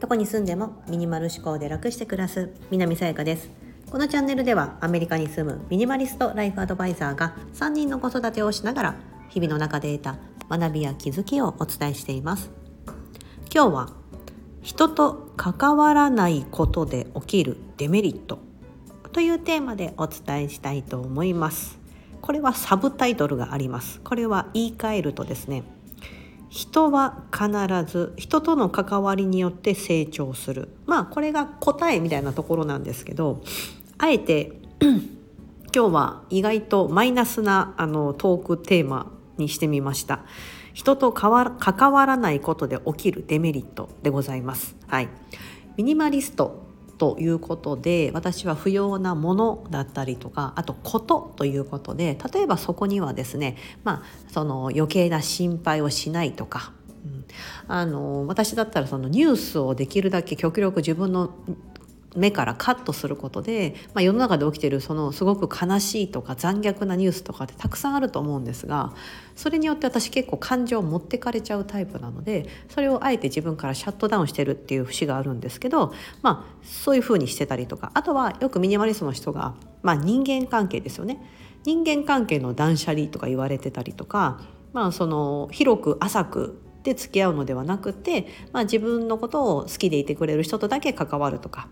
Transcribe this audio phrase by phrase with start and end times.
[0.00, 2.50] どこに住んでもミニマル思考で楽して暮らす。
[2.70, 3.50] 南さやかです。
[3.90, 8.94] このチャンネルではアメリカに住むミニマリストライフアドバイザーが3人の子育てをしながら
[9.28, 10.18] 日々の中で得た
[10.48, 12.50] 学びや気づきをお伝えしています。
[13.54, 13.92] 今日は
[14.62, 18.38] 人と関わらないことで起きるデメリット
[19.12, 21.78] というテーマでお伝えしたいと思います。
[22.28, 24.02] これはサブタイトルがあります。
[24.04, 25.62] これは言い換えるとですね
[26.50, 27.50] 人は必
[27.90, 30.68] ず人との関わりによって成長する。
[30.84, 33.42] まあこれが答えみたいなところなんですけど
[33.96, 34.52] あえて
[35.74, 40.20] 今日は意外とマイナスなあのトークテーマにしてみました。
[40.74, 44.76] 人と関わらないことで起きるデメリットでございます。
[44.86, 45.08] はい。
[45.78, 46.67] ミニマリスト
[46.98, 56.72] ということで私は不要なものだったりとかあとことということで例えばそこにはですねまあその余計な心配をしないとか
[57.04, 57.24] うん。
[57.68, 61.34] あの私だったらそのニュースをできるだけ極力自分の
[62.16, 68.94] 目からカットすることで、まあ、世の中で起きてるそのすごく悲しいとか残虐なニュースとかってたくさんあると思うんですが
[69.36, 75.92] それによって私結構感情を持ってかれちゃうタイプなのでそれをあえて自分からシャットダウンしてるっていう節があるんですけど、
[76.22, 81.20] まあ、そういうふうにしてたりとかあとはよくミニマリストの人が、まあ、人間関係ですよね。
[81.64, 84.40] 人間関係の断捨離とか言われてたりとか、
[84.72, 91.68] まあ、その広く浅くで付き合うのではなくて、まあ、自分のことを好きでいてくれる人とだけ関わるとか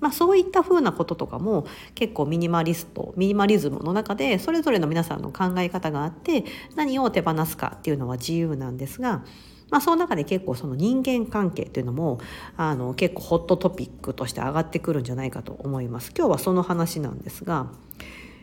[0.00, 9.24] まあ、そういったふうなこととかも結構ミニマリストミニマリズムの中でそれぞれの皆さんの考え方があって何を手放すかっていうのは自由なんですが、
[9.70, 12.18] まあ、その中で結構その人間関係っていうのも
[12.56, 16.12] あの結構ホットトピックとして上がってくるんじゃないかと思います。
[16.16, 17.70] 今日はその話なんですが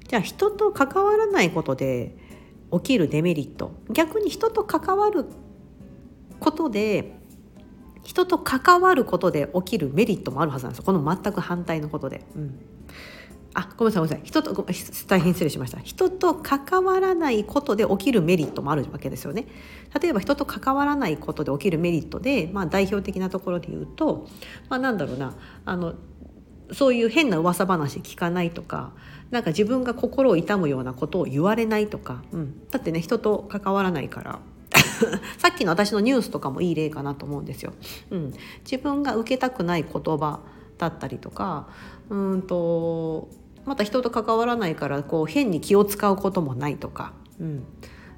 [0.07, 2.15] じゃあ人と関わらないことで
[2.71, 5.25] 起きるデメリット逆に人と関わる
[6.39, 7.16] ことで
[8.07, 10.85] 人と関わることで起きるメリットもあるはずなんですよ。
[10.85, 12.21] この全く反対のことで。
[12.37, 12.57] うん。
[13.53, 14.21] あごめんなさいごめんなさい。
[14.23, 14.65] 人と
[15.07, 15.79] 大変失礼しました。
[15.81, 19.45] 人と関わらないことで起きるメリットもあるわけですよね。
[20.01, 24.29] 例えば人と関わらないことで起きるメリットで、まあ、代表的なところで言うと、
[24.69, 25.35] まあ、なんだろうな。
[25.65, 25.95] あの
[26.71, 28.93] そういう変な噂話聞かないとか
[29.31, 34.39] なんか自分が心を痛むようなことを言われないとか、うん、だってね人と関わらないから。
[35.37, 37.73] さっきの私のニュースとかもいい例かなと思うんですよ。
[38.11, 40.39] うん、自分が受けたくない言葉
[40.77, 41.67] だったりとか
[42.09, 43.29] うんと
[43.65, 47.63] また人と関わらないからこう変に気を使うこともないとか、うん、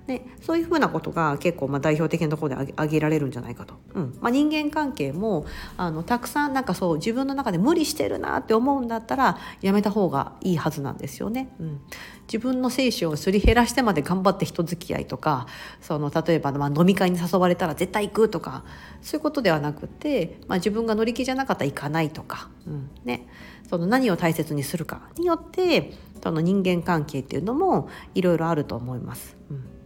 [0.09, 4.17] でそういうふうなことが結構ま代表的なところで挙げられるんじゃないかと、うん。
[4.19, 5.45] まあ、人間関係も
[5.77, 11.53] あのたくさんなんかそう自分の中で無理してるなって思うんだったらやめた方がいいはずなんですよね。
[11.59, 11.81] うん、
[12.23, 15.45] 自分の精子をすり減らしてまで頑張って人付き合いとか
[15.79, 18.63] その例えばま飲み会に誘われたら絶対行くとか
[19.03, 22.89] そういうことではなくて、まあ、自分が乗り気じゃなかったら行かないとか、うん。
[23.05, 23.27] ね、
[23.69, 25.93] その何を大切にするかによって
[26.23, 29.37] その人間関係っていうのもいろいろあると思います。
[29.51, 29.78] うん。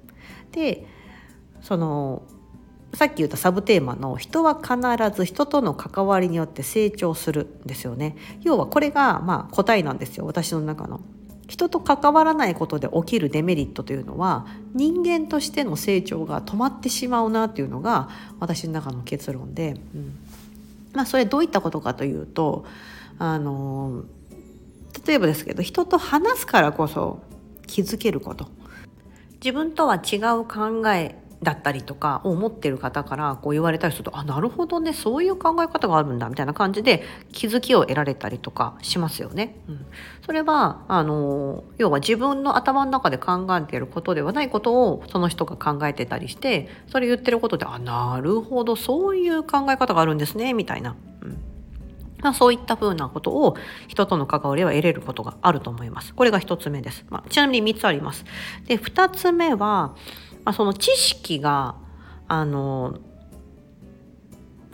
[0.53, 0.87] で
[1.61, 2.23] その
[2.93, 4.77] さっき言ったサブテーマの人は必
[5.15, 8.15] ず人との関わりによって成長するんですよね。
[8.41, 11.01] 要はこれがまあ答えなんですよ私の中の。
[11.47, 18.09] 人と関わらないことで起きるデメリットというのは人間としての成長が止まってしまうなっていうのが
[18.39, 20.15] 私の中の結論で、うん。
[20.93, 22.65] まあ、それどういったことかというと
[23.17, 24.03] あの
[25.05, 27.19] 例えばですけど人と話すからこそ
[27.65, 28.47] 気づけること。
[29.43, 39.57] 自分とは違う考えだったりとかを持ってる方からこう言われたりするとあなるほどねそういう考え方があるんだみたいな感じで気づきを得られたりとかしますよね。
[39.67, 39.85] うん、
[40.25, 50.95] それはあの要は自分の頭の中で考えていることではないことをその人が考えてたりしてそれ言ってることであなるほどそういう考え方があるんですねみたいな。
[51.21, 51.42] うん
[52.23, 53.55] まあ、そういったふうなことを
[53.87, 56.15] 人との関わりは得れることがあると思います。
[56.15, 57.05] これが1つ目です。
[57.09, 58.25] まあ、ちなみに3つあります。
[58.65, 59.95] で、2つ目は、ま
[60.45, 61.75] あ、その知識が、
[62.27, 62.97] あの、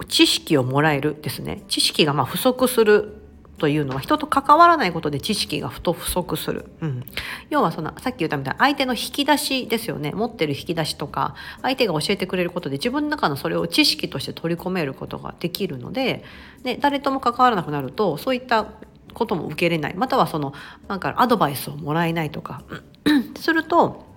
[0.07, 1.63] 知識をもらえるですね。
[1.67, 3.18] 知識がま不足する
[3.59, 7.03] というのは人と関わらないことで知識がふと不足する、うん、
[7.51, 10.11] 要はそのさっき言ったみたいな相手の引き出しですよね。
[10.11, 16.23] 持ってる引き出しとか相手が教えてくれることで自分の中のそれを知識として取り込めることができるので
[16.63, 18.73] で誰とも関わらなくなるとそういった
[19.13, 19.93] ことも受けれない。
[19.95, 20.53] またはその
[20.87, 22.63] なんかアドバイスをもらえないとか。
[23.39, 24.08] すると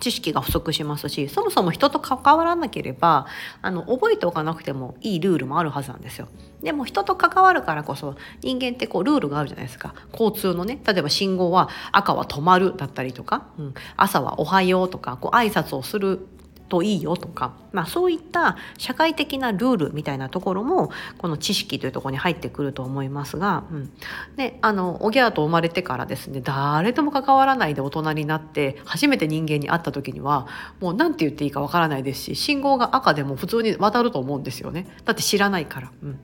[0.00, 3.26] 知識が不足しますしそもそも人と関わらなければ
[3.62, 6.28] あの覚えておかなくてもいいルールもあるはずなんですよ。
[6.62, 16.26] でも人と関わるからこそ人間ってこうルールがあるじゃないですか交通のね例えば信号は赤は止まるだったりとか、うん、朝はおはようとかこう挨拶をする
[16.68, 23.92] といいよとか、まあ、そういった社会的なルールみたいなところもこの知識というところに入ってくると思いますが、うん、
[24.36, 30.46] であのおぎゃーと生まれてからですね誰とも関わらないで大人になって初めて人間に会った時には
[30.80, 35.92] もう何て言っていいかわからないですし信号が赤でも普通に渡ると思うんですよねだって知らないから。
[36.02, 36.18] うん、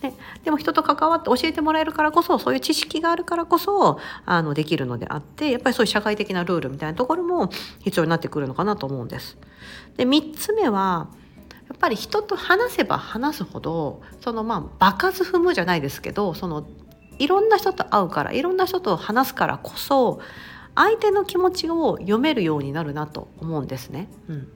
[0.00, 0.12] で
[0.44, 7.50] でも人と関わって教えてもらえるからこそそういう知識があるからこそあのできるのであってやっぱりそういう社会的なルールみたいなところも
[7.80, 9.36] 必要になってくるのかなと思うんです。
[9.96, 11.08] で3つ目は
[11.68, 16.66] やっぱり人と話せば話すほどそのまあ場数踏むじゃないですけどその
[17.18, 20.20] いろんな人と会うからいろんな人と話すからこそ
[20.74, 24.08] 相手の気持ちを読めるようになるなと思うんですね。
[24.28, 24.48] うん、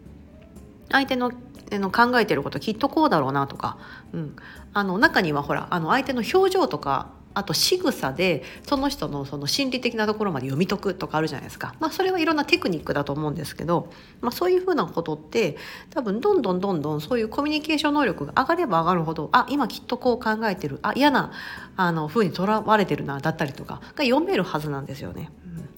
[0.91, 1.33] 相手の
[1.73, 3.79] の考えてることきっとこうだろうなとか、
[4.13, 4.37] うん、
[4.73, 15.57] あの中にはほらあの相手の表情とかあと仕草でその人のその心理的なところまで読み解くとかあるじゃないですか、まあ、それはいろんなテクニックだと思うんですけど、まあ、そういうふうなことって
[15.91, 21.33] 多分どんどんどんどんそういうコミュニケーション能力が上がれば上がるほどあ今きっとこう考えてるあ嫌な
[21.77, 25.31] あの風にとらわれてるなだったりとかが読めるはずなんですよね。
[25.45, 25.69] うん、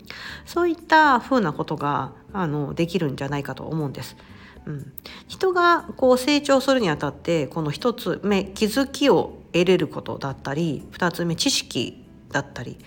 [0.45, 4.17] そういったふうなことがあのできるんじゃないかと思うんです。
[4.67, 4.93] うん、
[5.29, 12.79] 人がこう成長するにあたってこの一つ目気づきを得れることだったり2つ目知識だったり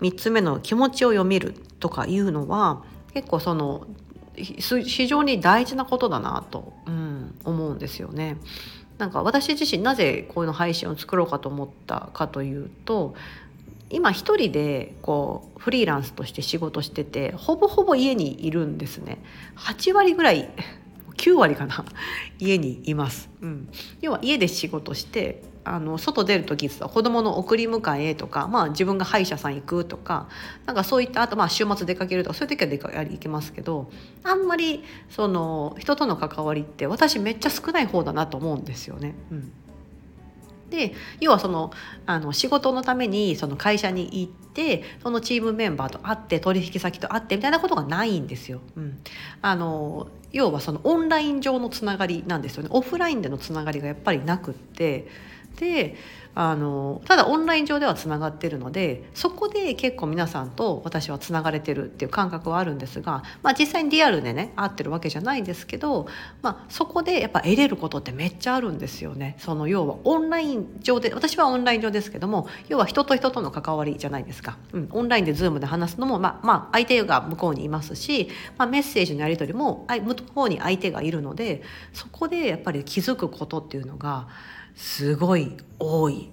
[0.00, 3.86] 3つ目の気持ちを読めるとかいうのは結構その
[4.36, 8.36] 非常に大事なことだなと、うん、思うんですよね。
[8.98, 13.14] なんか私自身なぜこういうの配信を作ろうかと思ったかというと
[13.90, 19.18] 今一人でこうフリーランスとして仕事しててほぼほぼ家にいるんですね。
[19.56, 20.50] 8割ぐらい
[21.16, 21.84] 9割かな。
[22.38, 23.68] 家にいます、うん、
[24.00, 25.42] 要は家で仕事して
[25.74, 30.28] あの外出る時は子供の送り迎えとか、まあ、自分が歯医者さん行くとか
[30.66, 33.90] なんかそういったあとまあ週末出かけるとかそういう時は出かやり行けますけど
[34.24, 39.14] あんまりその人との関わりって私めっちゃ少ない方だなと思うんですよね。
[39.30, 39.52] うん
[40.70, 41.72] で要はその
[42.06, 48.60] あの仕事のためにその会社に行ってそのチームメンバーと会って取引先と会ってみたいなことがないんですよ。
[48.76, 48.98] うん、
[49.40, 55.08] あの要はそのオンライン上のつながりなんですよねオフラインでのつながりがやっぱりなくって
[55.58, 55.96] で
[56.34, 66.06] あのただオンライン上ではつながってるのでそこで結構皆さんと私はつながれてるっていう感覚はあるんですが、まあ、実際にリアルでね会ってるわけじゃないんですけど、
[66.40, 69.34] まあ、そこでやっぱ得れることってめっちゃあるんですよね。
[69.40, 74.58] その要はオンライン上で私はオンライン上ですけども要は人と人との関わりじゃないですか。
[74.72, 81.62] うん、オンラインでズームで話すのも、まあ、まあ相手が向こうにいますし、まあ、メッセージのやり取りも向こうに相手がいるので
[81.92, 84.28] そこでやっぱり気づくことっていうのが
[84.78, 86.30] すごい多い。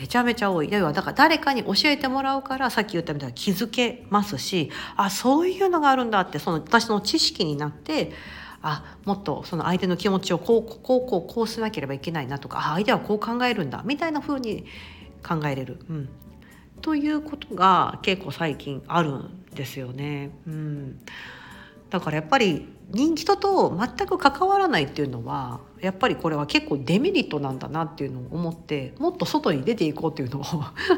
[0.00, 0.68] めちゃめちゃ多い。
[0.68, 8.10] だから誰かに教えてもらうからさっき言ったみたいに気づけますしあそういうのがあるんだってその私の知識になって
[8.62, 14.64] あもっとその相手の気持ちをこうこうこうこうしなければいけないなとか相手はこう考えるんだみたいな風に
[15.22, 16.08] 考えれる、うん、
[16.80, 20.30] ということが結構最近あるんですよね。
[20.46, 21.00] うん。
[21.90, 30.44] だからやっぱり人人と全く関わらないっていうのはやっぱりこれは結構デメリットなんだなっていうのを思ってもっと外に出ていこうっていうのを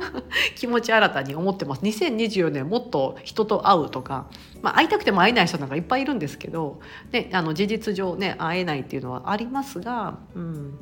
[0.54, 1.82] 気持ち新たに思ってます。
[1.82, 4.26] 2024年もっと人と会うとか、
[4.62, 6.80] まあ、会いたくても会えない人なんかいっぱいいるんですけど、
[7.12, 10.78] ね、あの事実上ね会えないっていうのはありますが、うん、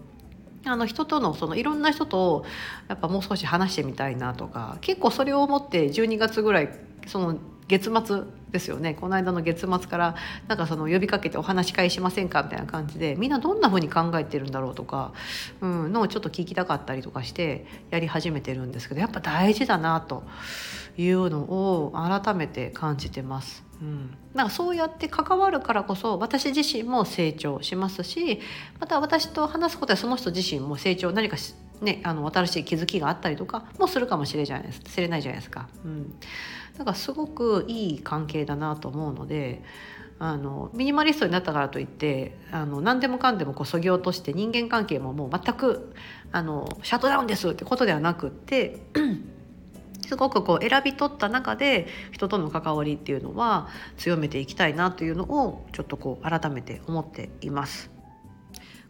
[0.66, 2.44] あの人とのそのいろんな人と
[2.88, 6.70] やっぱもう少し話してみたいなとか結構それを思って12月ぐらい
[7.06, 10.14] その月末ですよねこの間の月末から
[10.48, 15.12] なんかその呼びかけてお話し会しませんかみたいな感じでみんなどんな風に考えてるんだろうとか、
[15.60, 20.24] うん、のをちょっと聞きたかったりとかしてやり始めてるんですけどやっぱ大事だなと
[20.96, 23.63] いうのを改めて感じてます。
[23.80, 28.40] うん、なんかそうやって関わるからこそ私自身も成長しますし
[28.80, 31.36] また私と話すことでその人自身も成長何か
[31.82, 35.68] ね、あの新しい気づきがあったりとかもするかもしれないじゃないですか。
[35.84, 36.18] うん、
[36.78, 39.62] だからすごくいい関係だなと思うので
[40.18, 45.92] あのミニマリストになったからといってあの何でもかんでもこうそぎ落として人間関係ももう全く
[46.32, 48.80] あのシャットダウンですってことではなくって
[50.06, 57.90] すごくこう選び取った中で人との関わりっていうのは強めていきたいなというのをちょっとこう改めて思っています。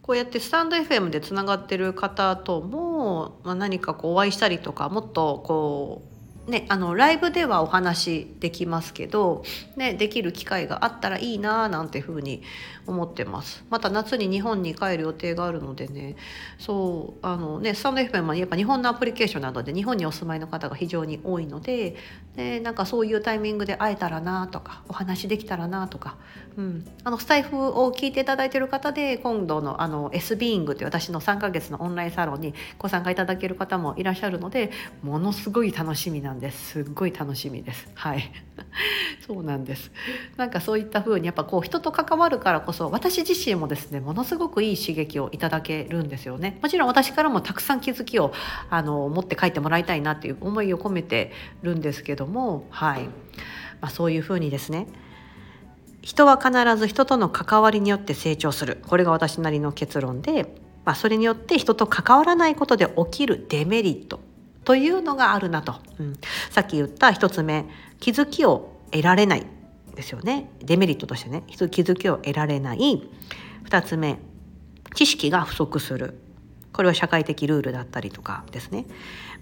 [0.02, 6.13] こうやってスタンド FM でつながってる方とも、まあ、何かこうお会いしたりとかもっとこう
[6.46, 9.44] ね、あのライブではお話できますけど、
[9.76, 12.42] ね、できる機会があったらいいななんていうふうに
[12.86, 13.64] 思ってます。
[13.70, 16.16] また夏に日本に帰る予定があるのでね。
[16.58, 21.96] そうあのねスタンド FM はやっぱ日本のアプリケーションなどで日本にお住まいの方が非常に多いので
[22.36, 26.16] でなんかそういうタイミングで会えたらなとかお話できたらなとか、
[26.56, 34.70] うん、あのスタイフを聞いていただいている方で今度のあの S ビーイングという私の3ヶ月のオンラインサロンにご参加いただける方もいらっしゃるので
[35.02, 36.80] ものすごい楽しみなんですです。
[36.80, 37.88] っごい楽しみです。
[37.94, 38.30] はい。
[39.26, 39.90] そうなんです。
[40.36, 46.58] なんかそういった風にやっぱこう人と関わるからこそ私自身もですねものすごくいい刺激をいただけるんですよね。
[46.62, 48.32] もちろん私からもたくさん気づきを
[48.70, 53.04] あの持って帰ってもらいたいなっていう思いを込めてるんですけどもはい、
[53.80, 54.86] まあ、そういう風にですね
[56.04, 58.78] 人は必ず人との関わりによって成長する。
[58.86, 64.20] これが私なりの結論で、まあ、それによって人と関わらないことで起きるデメリット。
[64.64, 66.14] というのがあるなと、うん、
[66.50, 67.66] さっき言った1つ目
[68.00, 69.46] 気づきを得られない
[69.94, 70.50] ですよね。
[70.60, 71.44] デメリットとしてね。
[71.46, 73.08] 気づきを得られない。
[73.64, 74.18] 2つ目
[74.94, 76.18] 知識が不足する。
[76.72, 78.86] これは社会的ルールだったりとかですね。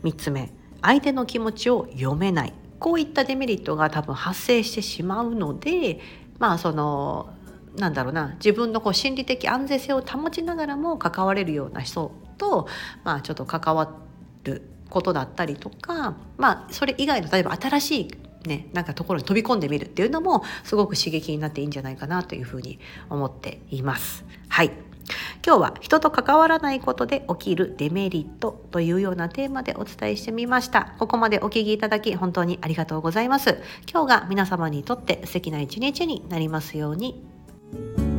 [0.02, 0.52] 3つ目
[0.83, 2.52] 相手の気持ちを読めない。
[2.79, 6.00] こういったデメリットが多分発生してしまうので
[6.38, 7.33] まあその
[7.76, 8.35] なんだろうな。
[8.35, 12.67] 自分のこう心理的安全性を保ちながらも関われるような人と、
[13.05, 13.97] まあ、ちょっと関わ
[14.45, 18.11] ることだったりとか、まあ、それ以外の例えば新しい
[18.47, 24.25] ね、なんかところに飛び込んでみるっていうのもすごく刺激になっていいんじゃないかなというふうに思っています。
[24.49, 24.73] はい。
[25.47, 30.95] 今日は人と関わらないことで起きるデメリットというようなテーマでお伝えしてみました。
[30.99, 33.59] ここまでお聞きいただき本当にありがとうございます。
[33.91, 38.12] 今日が皆様にとって素敵な一日になりますように。